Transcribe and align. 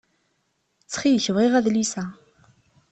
Ttxil-k 0.83 1.27
bɣiɣ 1.35 1.53
adlis-a. 1.55 2.05